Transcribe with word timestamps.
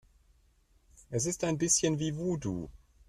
Es 1.11 1.27
ist 1.27 1.43
ein 1.43 1.59
bisschen 1.59 1.99
wie 1.99 2.17
Voodoo. 2.17 2.69